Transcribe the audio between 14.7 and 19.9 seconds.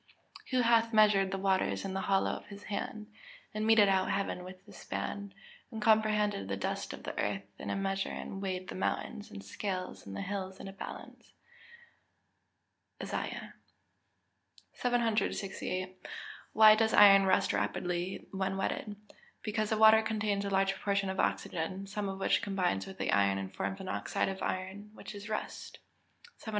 XL.] 768. Why does iron rust rapidly when wetted? Because the